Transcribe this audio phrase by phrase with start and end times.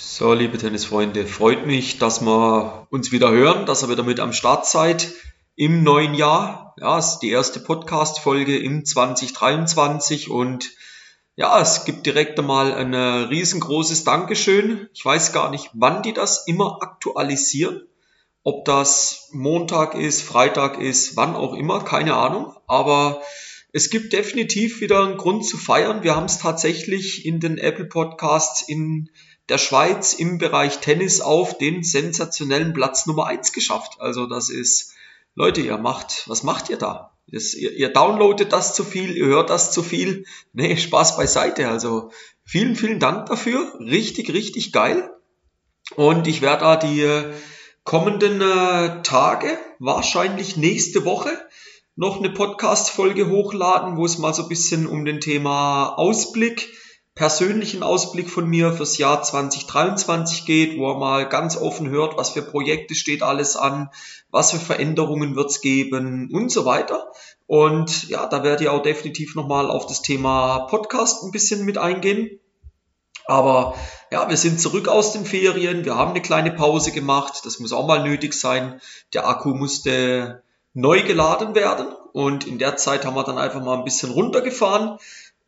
[0.00, 4.32] So, liebe Tennisfreunde, freut mich, dass wir uns wieder hören, dass ihr wieder mit am
[4.32, 5.12] Start seid
[5.56, 6.76] im neuen Jahr.
[6.78, 10.70] Ja, es ist die erste Podcast-Folge im 2023 und
[11.34, 14.88] ja, es gibt direkt einmal ein riesengroßes Dankeschön.
[14.94, 17.82] Ich weiß gar nicht, wann die das immer aktualisieren.
[18.44, 22.54] Ob das Montag ist, Freitag ist, wann auch immer, keine Ahnung.
[22.68, 23.20] Aber
[23.72, 26.04] es gibt definitiv wieder einen Grund zu feiern.
[26.04, 29.10] Wir haben es tatsächlich in den Apple Podcasts in
[29.48, 33.96] der Schweiz im Bereich Tennis auf den sensationellen Platz Nummer eins geschafft.
[33.98, 34.92] Also das ist,
[35.34, 37.12] Leute, ihr macht, was macht ihr da?
[37.30, 40.24] Das, ihr, ihr downloadet das zu viel, ihr hört das zu viel.
[40.52, 41.68] Nee, Spaß beiseite.
[41.68, 42.10] Also
[42.44, 43.74] vielen, vielen Dank dafür.
[43.80, 45.10] Richtig, richtig geil.
[45.96, 47.06] Und ich werde da die
[47.84, 51.30] kommenden äh, Tage, wahrscheinlich nächste Woche,
[51.96, 56.68] noch eine Podcast-Folge hochladen, wo es mal so ein bisschen um den Thema Ausblick
[57.18, 62.30] persönlichen Ausblick von mir fürs Jahr 2023 geht, wo er mal ganz offen hört, was
[62.30, 63.90] für Projekte steht alles an,
[64.30, 67.10] was für Veränderungen wird es geben und so weiter.
[67.48, 71.76] Und ja, da werde ich auch definitiv nochmal auf das Thema Podcast ein bisschen mit
[71.76, 72.38] eingehen.
[73.26, 73.74] Aber
[74.12, 77.72] ja, wir sind zurück aus den Ferien, wir haben eine kleine Pause gemacht, das muss
[77.72, 78.80] auch mal nötig sein.
[79.12, 83.76] Der Akku musste neu geladen werden und in der Zeit haben wir dann einfach mal
[83.76, 84.98] ein bisschen runtergefahren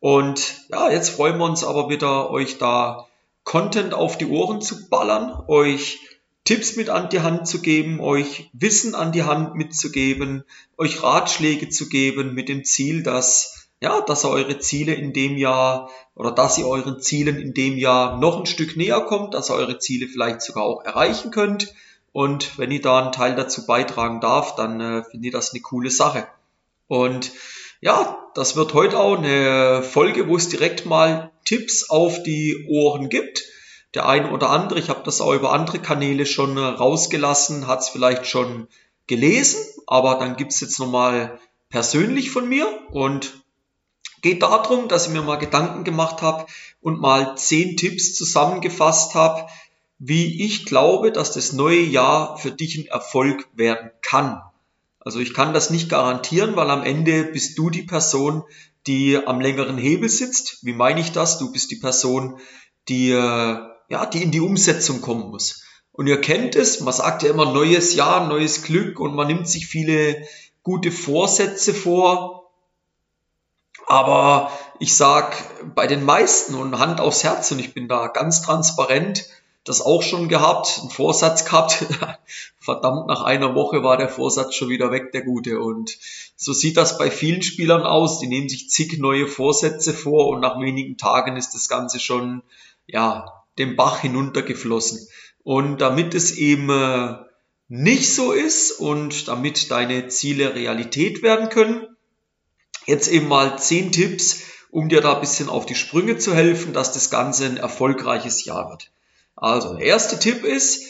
[0.01, 3.07] und ja, jetzt freuen wir uns aber wieder, euch da
[3.43, 5.99] Content auf die Ohren zu ballern, euch
[6.43, 10.43] Tipps mit an die Hand zu geben, euch Wissen an die Hand mitzugeben,
[10.75, 15.37] euch Ratschläge zu geben mit dem Ziel, dass ja, dass ihr eure Ziele in dem
[15.37, 19.51] Jahr oder dass ihr euren Zielen in dem Jahr noch ein Stück näher kommt, dass
[19.51, 21.73] ihr eure Ziele vielleicht sogar auch erreichen könnt.
[22.11, 25.61] Und wenn ich da einen Teil dazu beitragen darf, dann äh, finde ich das eine
[25.61, 26.27] coole Sache.
[26.87, 27.31] Und
[27.81, 33.09] ja, das wird heute auch eine Folge, wo es direkt mal Tipps auf die Ohren
[33.09, 33.43] gibt.
[33.95, 37.89] Der eine oder andere, ich habe das auch über andere Kanäle schon rausgelassen, hat es
[37.89, 38.67] vielleicht schon
[39.07, 43.41] gelesen, aber dann gibt's jetzt nochmal persönlich von mir und
[44.21, 46.45] geht darum, dass ich mir mal Gedanken gemacht habe
[46.81, 49.47] und mal zehn Tipps zusammengefasst habe,
[49.97, 54.41] wie ich glaube, dass das neue Jahr für dich ein Erfolg werden kann.
[55.03, 58.43] Also ich kann das nicht garantieren, weil am Ende bist du die Person,
[58.87, 60.63] die am längeren Hebel sitzt.
[60.63, 61.39] Wie meine ich das?
[61.39, 62.39] Du bist die Person,
[62.87, 63.57] die, äh,
[63.89, 65.63] ja, die in die Umsetzung kommen muss.
[65.91, 69.47] Und ihr kennt es, man sagt ja immer neues Jahr, neues Glück und man nimmt
[69.47, 70.25] sich viele
[70.63, 72.51] gute Vorsätze vor.
[73.87, 75.35] Aber ich sag
[75.75, 79.25] bei den meisten und Hand aufs Herz und ich bin da ganz transparent,
[79.63, 81.85] das auch schon gehabt, einen Vorsatz gehabt.
[82.63, 85.59] Verdammt, nach einer Woche war der Vorsatz schon wieder weg, der gute.
[85.59, 85.97] Und
[86.35, 88.19] so sieht das bei vielen Spielern aus.
[88.19, 92.43] Die nehmen sich zig neue Vorsätze vor und nach wenigen Tagen ist das Ganze schon,
[92.85, 95.07] ja, den Bach hinuntergeflossen.
[95.43, 97.15] Und damit es eben äh,
[97.67, 101.87] nicht so ist und damit deine Ziele Realität werden können,
[102.85, 106.73] jetzt eben mal zehn Tipps, um dir da ein bisschen auf die Sprünge zu helfen,
[106.73, 108.91] dass das Ganze ein erfolgreiches Jahr wird.
[109.35, 110.85] Also, der erste Tipp ist,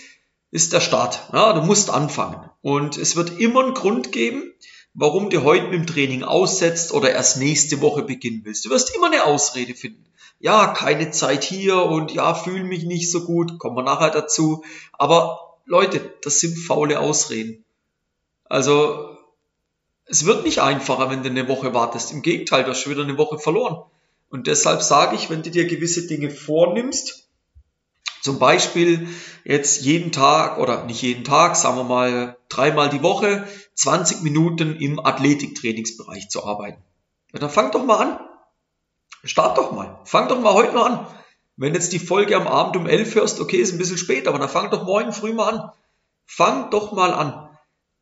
[0.51, 1.29] ist der Start.
[1.33, 2.49] Ja, du musst anfangen.
[2.61, 4.53] Und es wird immer einen Grund geben,
[4.93, 8.65] warum du heute mit dem Training aussetzt oder erst nächste Woche beginnen willst.
[8.65, 10.05] Du wirst immer eine Ausrede finden.
[10.39, 14.63] Ja, keine Zeit hier und ja, fühle mich nicht so gut, kommen wir nachher dazu.
[14.93, 17.63] Aber Leute, das sind faule Ausreden.
[18.45, 19.17] Also,
[20.05, 22.11] es wird nicht einfacher, wenn du eine Woche wartest.
[22.11, 23.83] Im Gegenteil, du hast schon wieder eine Woche verloren.
[24.29, 27.29] Und deshalb sage ich, wenn du dir gewisse Dinge vornimmst,
[28.21, 29.09] zum Beispiel
[29.43, 34.75] jetzt jeden Tag oder nicht jeden Tag, sagen wir mal dreimal die Woche 20 Minuten
[34.75, 36.81] im Athletiktrainingsbereich zu arbeiten.
[37.33, 38.19] Ja, dann fang doch mal an.
[39.23, 39.99] Start doch mal.
[40.05, 41.07] Fang doch mal heute mal an.
[41.57, 44.39] Wenn jetzt die Folge am Abend um 11 hörst, okay, ist ein bisschen spät, aber
[44.39, 45.71] dann fang doch morgen früh mal an.
[46.25, 47.49] Fang doch mal an.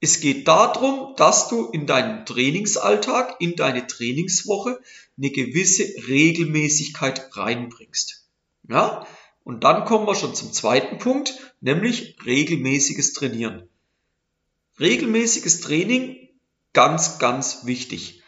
[0.02, 4.80] Es geht darum, dass du in deinen Trainingsalltag, in deine Trainingswoche
[5.18, 8.26] eine gewisse Regelmäßigkeit reinbringst.
[8.70, 9.06] Ja?
[9.50, 13.68] Und dann kommen wir schon zum zweiten Punkt, nämlich regelmäßiges Trainieren.
[14.80, 16.30] Regelmäßiges Training,
[16.72, 18.22] ganz, ganz wichtig.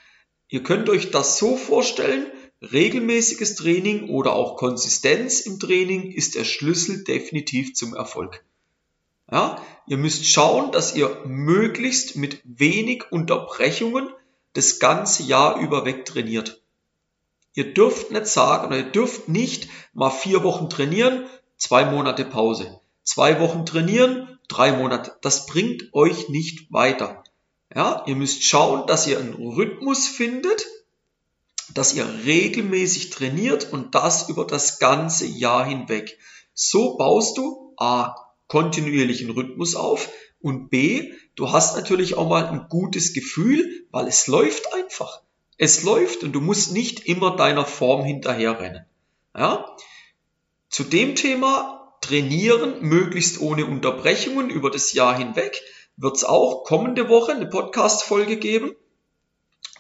[0.48, 2.26] Ihr könnt euch das so vorstellen,
[2.64, 8.44] regelmäßiges Training oder auch Konsistenz im Training ist der Schlüssel definitiv zum Erfolg.
[9.32, 14.10] Ja, ihr müsst schauen, dass ihr möglichst mit wenig Unterbrechungen
[14.54, 16.61] das ganze Jahr über weg trainiert.
[17.54, 21.26] Ihr dürft nicht sagen oder ihr dürft nicht mal vier Wochen trainieren,
[21.58, 22.80] zwei Monate Pause.
[23.04, 25.18] Zwei Wochen trainieren, drei Monate.
[25.22, 27.24] Das bringt euch nicht weiter.
[27.74, 30.66] Ja, ihr müsst schauen, dass ihr einen Rhythmus findet,
[31.74, 36.18] dass ihr regelmäßig trainiert und das über das ganze Jahr hinweg.
[36.54, 38.16] So baust du A,
[38.48, 40.10] kontinuierlichen Rhythmus auf
[40.42, 45.22] und B, du hast natürlich auch mal ein gutes Gefühl, weil es läuft einfach.
[45.64, 48.84] Es läuft und du musst nicht immer deiner Form hinterherrennen.
[49.38, 49.76] Ja?
[50.72, 55.62] Zu dem Thema trainieren, möglichst ohne Unterbrechungen über das Jahr hinweg,
[55.98, 58.72] wird es auch kommende Woche eine Podcast-Folge geben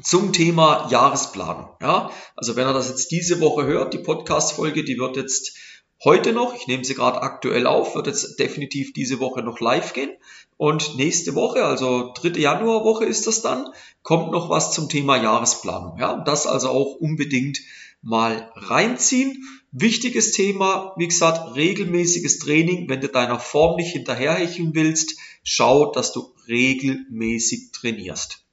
[0.04, 1.75] zum Thema Jahresplanung.
[1.81, 5.57] Ja, also wenn er das jetzt diese Woche hört, die Podcast-Folge, die wird jetzt
[6.03, 9.94] heute noch, ich nehme sie gerade aktuell auf, wird jetzt definitiv diese Woche noch live
[9.94, 10.12] gehen.
[10.57, 13.69] Und nächste Woche, also dritte Januarwoche ist das dann,
[14.03, 15.98] kommt noch was zum Thema Jahresplanung.
[16.00, 17.59] Ja, das also auch unbedingt
[18.01, 19.44] mal reinziehen.
[19.71, 22.89] Wichtiges Thema, wie gesagt, regelmäßiges Training.
[22.89, 28.44] Wenn du deiner Form nicht hinterherhecheln willst, schau, dass du regelmäßig trainierst.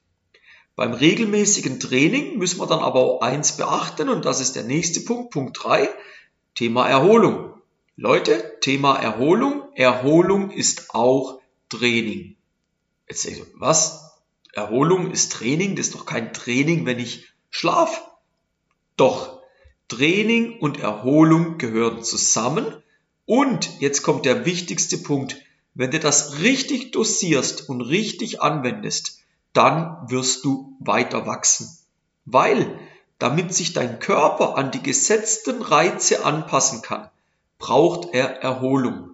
[0.75, 5.01] Beim regelmäßigen Training müssen wir dann aber auch eins beachten und das ist der nächste
[5.01, 5.89] Punkt, Punkt drei
[6.59, 7.53] Thema Erholung.
[7.95, 9.73] Leute, Thema Erholung.
[9.75, 11.39] Erholung ist auch
[11.69, 12.35] Training.
[13.07, 14.17] Jetzt ich, was?
[14.51, 15.77] Erholung ist Training?
[15.77, 18.11] Das ist doch kein Training, wenn ich schlaf.
[18.97, 19.39] Doch,
[19.87, 22.65] Training und Erholung gehören zusammen.
[23.25, 25.41] Und jetzt kommt der wichtigste Punkt.
[25.75, 29.19] Wenn du das richtig dosierst und richtig anwendest,
[29.53, 31.69] dann wirst du weiter wachsen.
[32.25, 32.77] Weil,
[33.19, 37.09] damit sich dein Körper an die gesetzten Reize anpassen kann,
[37.59, 39.11] braucht er Erholung.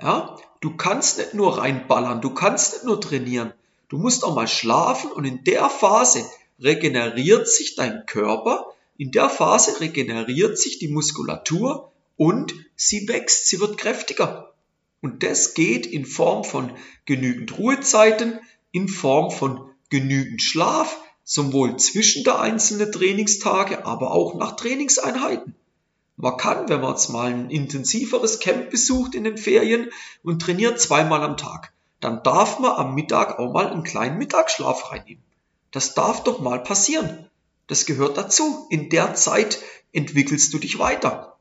[0.00, 0.36] Ja?
[0.60, 3.52] Du kannst nicht nur reinballern, du kannst nicht nur trainieren.
[3.88, 6.24] Du musst auch mal schlafen und in der Phase
[6.60, 8.66] regeneriert sich dein Körper,
[8.96, 14.52] in der Phase regeneriert sich die Muskulatur und sie wächst, sie wird kräftiger.
[15.00, 16.76] Und das geht in Form von
[17.06, 18.38] genügend Ruhezeiten,
[18.70, 25.54] in Form von genügend Schlaf, sowohl zwischen der einzelnen Trainingstage, aber auch nach Trainingseinheiten.
[26.16, 29.90] Man kann, wenn man jetzt mal ein intensiveres Camp besucht in den Ferien
[30.22, 34.90] und trainiert zweimal am Tag, dann darf man am Mittag auch mal einen kleinen Mittagsschlaf
[34.90, 35.24] reinnehmen.
[35.70, 37.30] Das darf doch mal passieren.
[37.68, 38.66] Das gehört dazu.
[38.70, 39.60] In der Zeit
[39.92, 41.36] entwickelst du dich weiter.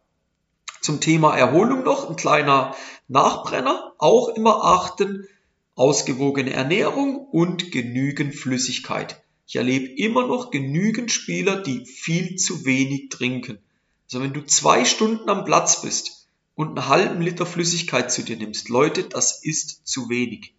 [0.81, 2.75] Zum Thema Erholung noch ein kleiner
[3.07, 3.93] Nachbrenner.
[3.97, 5.27] Auch immer achten,
[5.75, 9.21] ausgewogene Ernährung und genügend Flüssigkeit.
[9.49, 13.57] Ich erlebe immer noch genügend Spieler, die viel zu wenig trinken.
[14.05, 18.37] Also wenn du zwei Stunden am Platz bist und einen halben Liter Flüssigkeit zu dir
[18.37, 20.53] nimmst, Leute, das ist zu wenig.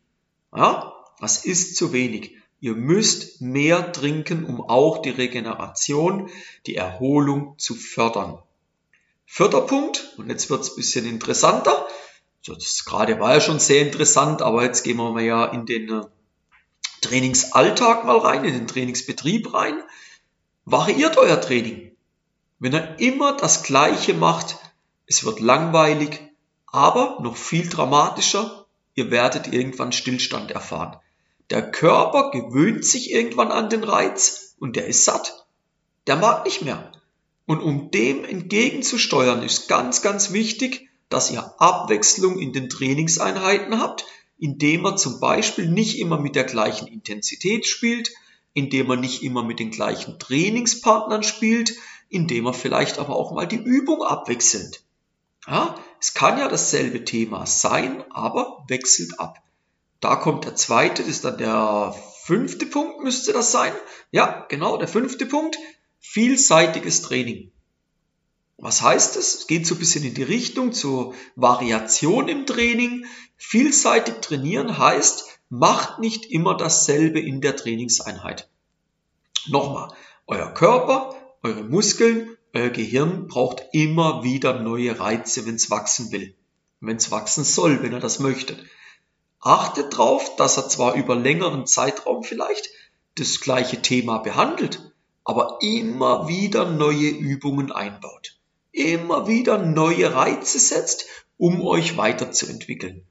[0.53, 2.33] Ja, das ist zu wenig.
[2.59, 6.29] Ihr müsst mehr trinken, um auch die Regeneration,
[6.67, 8.43] die Erholung zu fördern.
[9.25, 11.87] Vierter Punkt, und jetzt wird's bisschen interessanter,
[12.45, 15.89] das gerade war ja schon sehr interessant, aber jetzt gehen wir mal ja in den
[15.91, 16.03] äh,
[17.01, 19.83] Trainingsalltag mal rein, in den Trainingsbetrieb rein.
[20.65, 21.93] Variiert euer Training.
[22.59, 24.59] Wenn ihr immer das Gleiche macht,
[25.07, 26.21] es wird langweilig,
[26.67, 30.97] aber noch viel dramatischer, ihr werdet irgendwann Stillstand erfahren.
[31.51, 35.47] Der Körper gewöhnt sich irgendwann an den Reiz und der ist satt.
[36.07, 36.93] Der mag nicht mehr.
[37.47, 44.05] Und um dem entgegenzusteuern, ist ganz, ganz wichtig, dass ihr Abwechslung in den Trainingseinheiten habt,
[44.41, 48.11] indem er zum Beispiel nicht immer mit der gleichen Intensität spielt,
[48.55, 51.75] indem er nicht immer mit den gleichen Trainingspartnern spielt,
[52.09, 54.83] indem er vielleicht aber auch mal die Übung abwechselt.
[55.47, 59.43] Ja, es kann ja dasselbe Thema sein, aber wechselt ab.
[60.01, 61.95] Da kommt der zweite, das ist dann der
[62.25, 63.73] fünfte Punkt, müsste das sein.
[64.11, 65.59] Ja, genau, der fünfte Punkt.
[66.01, 67.51] Vielseitiges Training.
[68.57, 69.35] Was heißt es?
[69.35, 73.05] Es geht so ein bisschen in die Richtung zur Variation im Training.
[73.43, 78.49] Vielseitig trainieren heißt, macht nicht immer dasselbe in der Trainingseinheit.
[79.49, 79.93] Nochmal,
[80.27, 86.37] euer Körper, eure Muskeln, euer Gehirn braucht immer wieder neue Reize, wenn es wachsen will.
[86.81, 88.57] Wenn es wachsen soll, wenn er das möchte.
[89.41, 92.71] Achtet darauf, dass er zwar über längeren Zeitraum vielleicht
[93.17, 94.93] das gleiche Thema behandelt,
[95.25, 98.41] aber immer wieder neue Übungen einbaut
[98.73, 101.07] immer wieder neue Reize setzt,
[101.37, 103.07] um euch weiterzuentwickeln.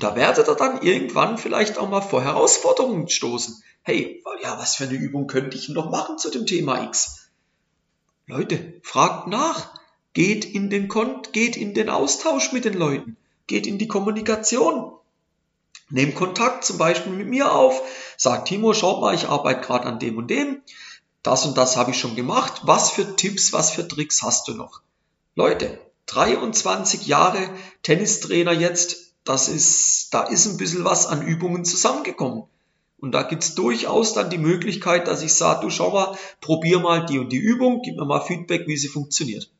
[0.00, 3.62] Da werdet ihr dann irgendwann vielleicht auch mal vor Herausforderungen stoßen.
[3.82, 7.28] Hey, ja, was für eine Übung könnte ich noch machen zu dem Thema X?
[8.26, 9.74] Leute, fragt nach.
[10.12, 13.16] Geht in den Kont, geht in den Austausch mit den Leuten.
[13.46, 14.92] Geht in die Kommunikation.
[15.88, 17.80] Nehmt Kontakt zum Beispiel mit mir auf.
[18.16, 20.62] Sagt Timo, schaut mal, ich arbeite gerade an dem und dem
[21.22, 22.62] das und das habe ich schon gemacht.
[22.64, 24.80] Was für Tipps, was für Tricks hast du noch?
[25.34, 27.50] Leute, 23 Jahre
[27.82, 32.44] Tennistrainer jetzt, das ist, da ist ein bisschen was an Übungen zusammengekommen.
[32.98, 37.06] Und da gibt's durchaus dann die Möglichkeit, dass ich sage, du schau mal, probier mal
[37.06, 39.50] die und die Übung, gib mir mal Feedback, wie sie funktioniert.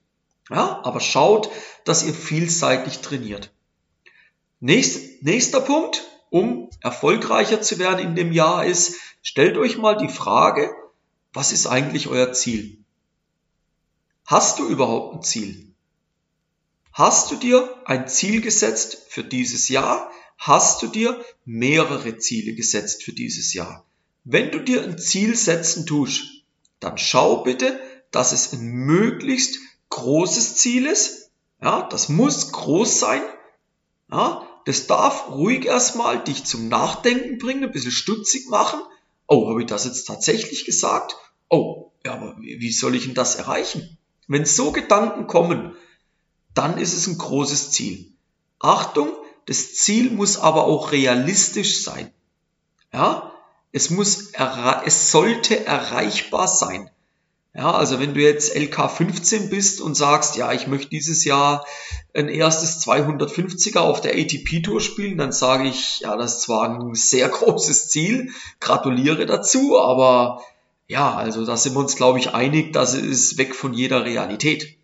[0.51, 1.49] Ja, aber schaut,
[1.85, 3.51] dass ihr vielseitig trainiert.
[4.59, 10.09] Nächst, nächster Punkt, um erfolgreicher zu werden in dem Jahr ist, stellt euch mal die
[10.09, 10.71] Frage,
[11.33, 12.79] was ist eigentlich euer Ziel?
[14.27, 15.70] Hast du überhaupt ein Ziel?
[16.93, 20.11] Hast du dir ein Ziel gesetzt für dieses Jahr?
[20.39, 23.85] Hast du dir mehrere Ziele gesetzt für dieses Jahr?
[24.25, 26.23] Wenn du dir ein Ziel setzen tust,
[26.81, 27.79] dann schau bitte,
[28.11, 29.59] dass es ein möglichst
[29.91, 31.31] großes Ziel ist.
[31.63, 33.23] Ja, das muss groß sein.
[34.11, 38.81] Ja, das darf ruhig erstmal dich zum Nachdenken bringen, ein bisschen stutzig machen.
[39.29, 41.17] Oh, habe ich das jetzt tatsächlich gesagt?
[41.49, 43.97] Oh, ja, aber wie soll ich denn das erreichen?
[44.27, 45.77] Wenn so Gedanken kommen,
[46.55, 48.13] dann ist es ein großes Ziel.
[48.59, 49.09] Achtung,
[49.47, 52.13] das Ziel muss aber auch realistisch sein.
[52.93, 53.33] Ja,
[53.73, 54.33] es muss,
[54.85, 56.91] es sollte erreichbar sein.
[57.53, 61.67] Ja, also wenn du jetzt LK 15 bist und sagst, ja, ich möchte dieses Jahr
[62.15, 66.69] ein erstes 250er auf der ATP Tour spielen, dann sage ich, ja, das ist zwar
[66.69, 68.31] ein sehr großes Ziel,
[68.61, 70.43] gratuliere dazu, aber
[70.87, 74.77] ja, also da sind wir uns, glaube ich, einig, das ist weg von jeder Realität.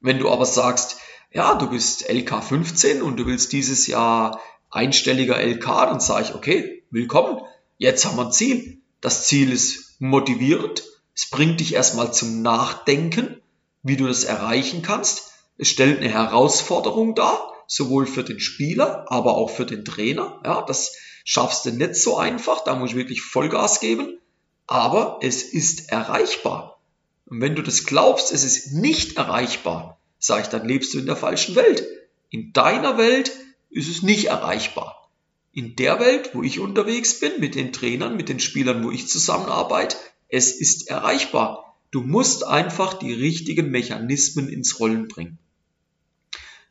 [0.00, 0.96] Wenn du aber sagst,
[1.34, 6.34] ja, du bist LK 15 und du willst dieses Jahr einstelliger LK, dann sage ich,
[6.34, 7.40] okay, willkommen,
[7.76, 8.78] jetzt haben wir ein Ziel.
[9.00, 13.42] Das Ziel ist motivierend, es bringt dich erstmal zum Nachdenken,
[13.82, 15.32] wie du das erreichen kannst.
[15.58, 20.40] Es stellt eine Herausforderung dar, sowohl für den Spieler, aber auch für den Trainer.
[20.44, 24.20] Ja, das schaffst du nicht so einfach, da muss ich wirklich Vollgas geben.
[24.68, 26.80] Aber es ist erreichbar.
[27.26, 31.06] Und wenn du das glaubst, es ist nicht erreichbar, sage ich, dann lebst du in
[31.06, 31.86] der falschen Welt.
[32.30, 33.32] In deiner Welt
[33.70, 35.10] ist es nicht erreichbar.
[35.52, 39.08] In der Welt, wo ich unterwegs bin, mit den Trainern, mit den Spielern, wo ich
[39.08, 39.96] zusammenarbeite,
[40.28, 41.76] es ist erreichbar.
[41.90, 45.38] Du musst einfach die richtigen Mechanismen ins Rollen bringen.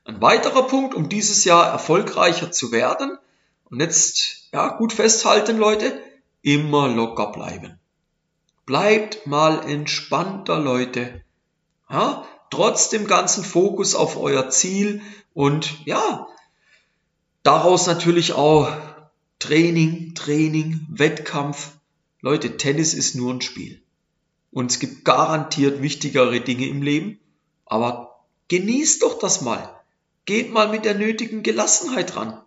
[0.04, 3.18] Ein weiterer Punkt, um dieses Jahr erfolgreicher zu werden,
[3.70, 6.00] und jetzt, ja, gut festhalten, Leute,
[6.42, 7.80] immer locker bleiben.
[8.66, 11.24] Bleibt mal entspannter, Leute.
[11.90, 15.02] Ja, trotz dem ganzen Fokus auf euer Ziel
[15.34, 16.28] und ja,
[17.42, 18.72] daraus natürlich auch
[19.40, 21.72] Training, Training, Wettkampf,
[22.22, 23.82] Leute, Tennis ist nur ein Spiel.
[24.52, 27.20] Und es gibt garantiert wichtigere Dinge im Leben.
[27.66, 29.68] Aber genießt doch das mal.
[30.26, 32.40] Geht mal mit der nötigen Gelassenheit ran.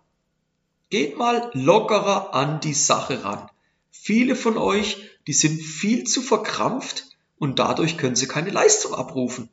[0.89, 3.49] Geht mal lockerer an die Sache ran.
[3.91, 7.09] Viele von euch, die sind viel zu verkrampft
[7.39, 9.49] und dadurch können sie keine Leistung abrufen.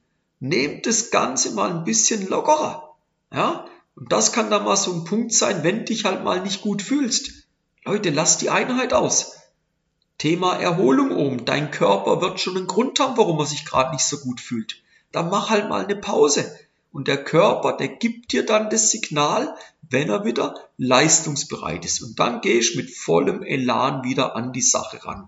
[0.47, 2.97] Nehmt das Ganze mal ein bisschen lockerer.
[3.33, 3.65] Ja?
[3.95, 6.83] Und das kann dann mal so ein Punkt sein, wenn dich halt mal nicht gut
[6.83, 7.47] fühlst.
[7.87, 9.39] Leute, lasst die Einheit aus.
[10.19, 11.47] Thema Erholung um.
[11.47, 14.83] Dein Körper wird schon einen Grund haben, warum er sich gerade nicht so gut fühlt.
[15.13, 16.55] Dann mach halt mal eine Pause.
[16.93, 22.03] Und der Körper, der gibt dir dann das Signal, wenn er wieder leistungsbereit ist.
[22.03, 25.27] Und dann gehst mit vollem Elan wieder an die Sache ran.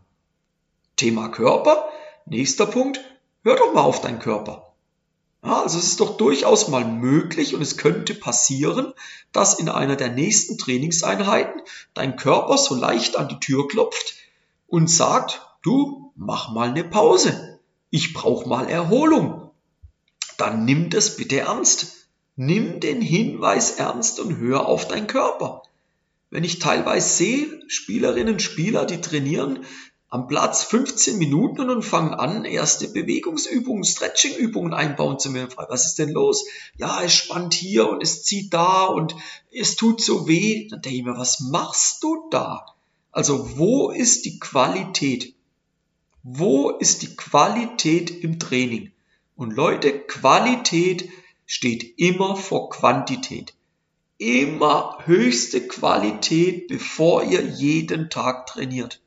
[0.96, 1.88] Thema Körper.
[2.26, 3.00] Nächster Punkt.
[3.44, 4.65] Hör doch mal auf deinen Körper.
[5.46, 8.92] Ja, also es ist doch durchaus mal möglich und es könnte passieren,
[9.32, 11.62] dass in einer der nächsten Trainingseinheiten
[11.94, 14.16] dein Körper so leicht an die Tür klopft,
[14.66, 17.60] und sagt, du, mach mal eine Pause.
[17.90, 19.50] Ich brauche mal Erholung.
[20.38, 22.08] Dann nimm das bitte ernst.
[22.36, 25.62] Nimm den Hinweis ernst und hör auf deinen Körper.
[26.30, 29.64] Wenn ich teilweise sehe, Spielerinnen, Spieler, die trainieren
[30.08, 35.48] am Platz 15 Minuten und fangen an, erste Bewegungsübungen, Stretchingübungen einbauen zu mir.
[35.68, 36.46] Was ist denn los?
[36.76, 39.16] Ja, es spannt hier und es zieht da und
[39.50, 40.68] es tut so weh.
[40.68, 42.66] Dann denke ich mir, was machst du da?
[43.10, 45.34] Also wo ist die Qualität?
[46.22, 48.92] Wo ist die Qualität im Training?
[49.34, 51.08] Und Leute, Qualität
[51.46, 53.54] steht immer vor Quantität.
[54.18, 59.00] Immer höchste Qualität, bevor ihr jeden Tag trainiert.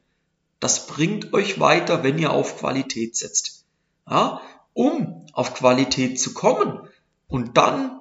[0.59, 3.65] Das bringt euch weiter, wenn ihr auf Qualität setzt.
[4.09, 4.41] Ja,
[4.73, 6.87] um auf Qualität zu kommen
[7.27, 7.99] und dann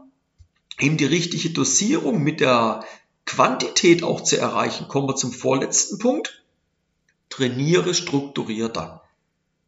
[0.81, 2.85] eben die richtige Dosierung mit der
[3.27, 6.45] Quantität auch zu erreichen, kommen wir zum vorletzten Punkt.
[7.29, 9.03] Trainiere strukturierter.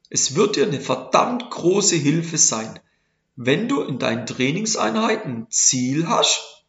[0.09, 2.80] Es wird dir eine verdammt große Hilfe sein,
[3.37, 6.64] wenn du in deinen Trainingseinheiten ein Ziel hast,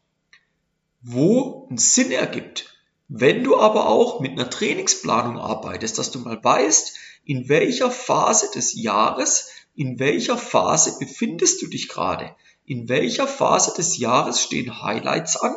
[1.01, 2.70] wo einen Sinn ergibt.
[3.13, 8.49] Wenn du aber auch mit einer Trainingsplanung arbeitest, dass du mal weißt, in welcher Phase
[8.55, 12.33] des Jahres, in welcher Phase befindest du dich gerade,
[12.65, 15.55] in welcher Phase des Jahres stehen Highlights an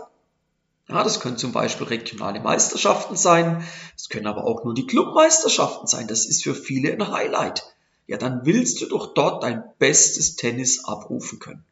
[0.88, 3.64] ja, das können zum Beispiel regionale Meisterschaften sein,
[3.96, 6.08] es können aber auch nur die Clubmeisterschaften sein.
[6.08, 7.64] Das ist für viele ein Highlight.
[8.06, 11.64] Ja, dann willst du doch dort dein bestes Tennis abrufen können.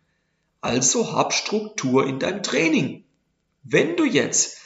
[0.62, 3.04] Also hab Struktur in deinem Training.
[3.64, 4.56] Wenn du jetzt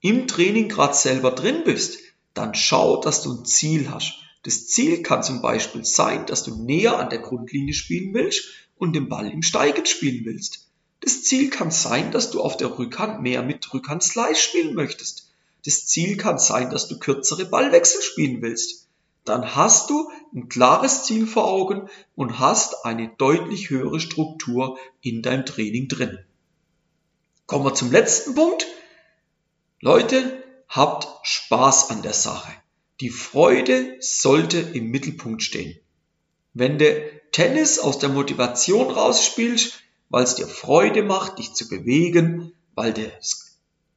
[0.00, 1.98] im Training gerade selber drin bist,
[2.34, 4.14] dann schau, dass du ein Ziel hast.
[4.42, 8.94] Das Ziel kann zum Beispiel sein, dass du näher an der Grundlinie spielen willst und
[8.94, 10.68] den Ball im Steigen spielen willst.
[11.00, 15.30] Das Ziel kann sein, dass du auf der Rückhand mehr mit Rückhand Slice spielen möchtest.
[15.64, 18.86] Das Ziel kann sein, dass du kürzere Ballwechsel spielen willst.
[19.24, 25.20] Dann hast du ein klares Ziel vor Augen und hast eine deutlich höhere Struktur in
[25.20, 26.18] deinem Training drin.
[27.46, 28.66] Kommen wir zum letzten Punkt.
[29.82, 32.52] Leute, habt Spaß an der Sache.
[33.00, 35.78] Die Freude sollte im Mittelpunkt stehen.
[36.52, 42.52] Wenn du Tennis aus der Motivation rausspielst, weil es dir Freude macht, dich zu bewegen,
[42.74, 43.10] weil du,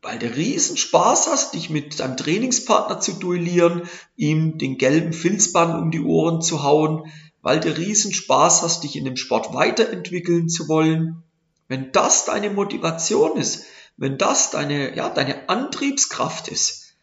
[0.01, 3.81] weil du riesen Spaß hast, dich mit deinem Trainingspartner zu duellieren,
[4.15, 7.11] ihm den gelben Filzband um die Ohren zu hauen,
[7.41, 11.23] weil du riesen Spaß hast, dich in dem Sport weiterentwickeln zu wollen.
[11.67, 13.65] Wenn das deine Motivation ist,
[13.97, 16.93] wenn das deine, ja, deine Antriebskraft ist,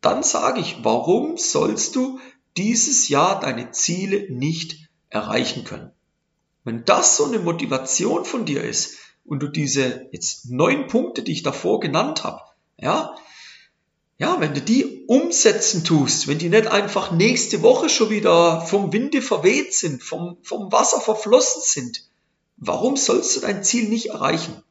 [0.00, 2.20] dann sage ich, warum sollst du
[2.56, 5.92] dieses Jahr deine Ziele nicht erreichen können?
[6.64, 11.32] Wenn das so eine Motivation von dir ist und du diese jetzt neun Punkte, die
[11.32, 12.42] ich davor genannt habe,
[12.76, 13.14] ja,
[14.16, 18.92] ja, wenn du die umsetzen tust, wenn die nicht einfach nächste Woche schon wieder vom
[18.92, 22.08] Winde verweht sind, vom, vom Wasser verflossen sind,
[22.56, 24.62] warum sollst du dein Ziel nicht erreichen?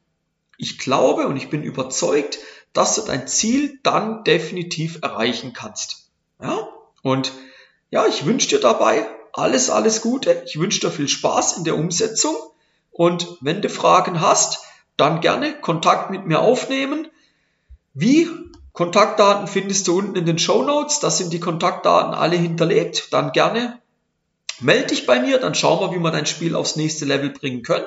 [0.57, 2.39] Ich glaube und ich bin überzeugt,
[2.73, 6.09] dass du dein Ziel dann definitiv erreichen kannst.
[6.41, 6.67] Ja?
[7.01, 7.31] Und
[7.91, 10.43] ja, ich wünsche dir dabei alles, alles Gute.
[10.45, 12.35] Ich wünsche dir viel Spaß in der Umsetzung.
[12.91, 14.59] Und wenn du Fragen hast,
[14.97, 17.07] dann gerne Kontakt mit mir aufnehmen.
[17.93, 18.29] Wie?
[18.73, 20.99] Kontaktdaten findest du unten in den Show Notes.
[20.99, 23.13] Da sind die Kontaktdaten alle hinterlegt.
[23.13, 23.79] Dann gerne
[24.59, 25.39] melde dich bei mir.
[25.39, 27.85] Dann schauen wir, wie wir dein Spiel aufs nächste Level bringen können.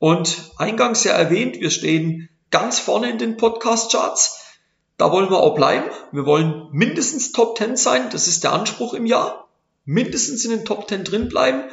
[0.00, 4.40] Und eingangs ja erwähnt, wir stehen ganz vorne in den Podcast-Charts.
[4.96, 5.90] Da wollen wir auch bleiben.
[6.10, 8.08] Wir wollen mindestens Top 10 sein.
[8.10, 9.48] Das ist der Anspruch im Jahr.
[9.84, 11.64] Mindestens in den Top 10 drin bleiben.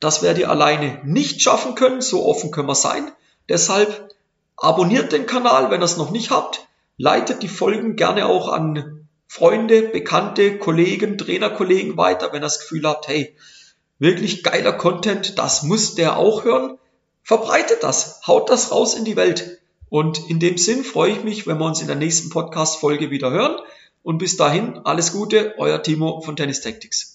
[0.00, 2.00] Das werdet ihr alleine nicht schaffen können.
[2.00, 3.12] So offen können wir sein.
[3.50, 4.14] Deshalb
[4.56, 6.66] abonniert den Kanal, wenn ihr es noch nicht habt.
[6.96, 12.88] Leitet die Folgen gerne auch an Freunde, Bekannte, Kollegen, Trainerkollegen weiter, wenn ihr das Gefühl
[12.88, 13.36] habt, hey,
[13.98, 16.78] wirklich geiler Content, das muss der auch hören
[17.24, 19.58] verbreitet das, haut das raus in die Welt.
[19.88, 23.30] Und in dem Sinn freue ich mich, wenn wir uns in der nächsten Podcast-Folge wieder
[23.30, 23.56] hören.
[24.02, 27.13] Und bis dahin, alles Gute, euer Timo von Tennis Tactics.